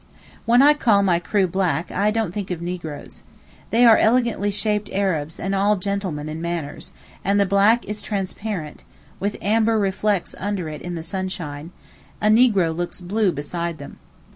[0.47, 3.21] When I call my crew black, don't think of negroes.
[3.69, 6.91] They are elegantly shaped Arabs and all gentlemen in manners,
[7.23, 8.83] and the black is transparent,
[9.19, 11.69] with amber reflets under it in the sunshine;
[12.19, 13.99] a negro looks blue beside them.